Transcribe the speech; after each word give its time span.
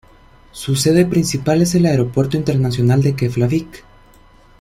Su 0.51 0.75
sede 0.75 1.05
principal 1.05 1.61
es 1.61 1.75
el 1.75 1.85
Aeropuerto 1.85 2.35
Internacional 2.35 3.03
de 3.03 3.15
Keflavík. 3.15 3.83